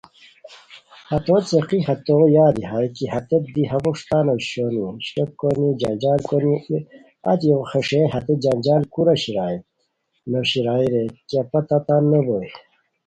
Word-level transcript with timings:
ہتو 1.09 1.35
څیقی 1.49 1.79
ہتویادی 1.87 2.63
ہائےکی 2.71 3.05
ہتیت 3.13 3.43
دی 3.55 3.63
ہموݰ 3.71 3.99
تان 4.09 4.27
اوشونی، 4.31 4.81
اِشٹوک 4.99 5.29
کونی، 5.39 5.67
جنجال 5.81 6.19
کونی 6.29 6.55
اچی 7.29 7.47
ایغو 7.51 7.65
خیݰئینی 7.71 8.07
ہتے 8.13 8.33
جنجال 8.43 8.83
کورا 8.93 9.13
شیرایا 9.23 9.59
نوشیرائے 10.31 10.87
رے 10.93 11.03
کیہ 11.27 11.43
پتہ 11.51 11.77
تان 11.85 12.03
نوبوئے 12.11 12.47